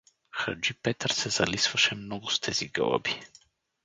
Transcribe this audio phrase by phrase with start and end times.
[0.29, 3.19] Хаджи Петър се залисваше много с тези гълъби.